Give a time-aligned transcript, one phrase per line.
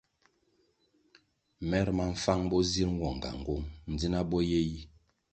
[1.69, 4.79] Mer ma mfang bo zir nwo ngangung ndzina bo ye yi.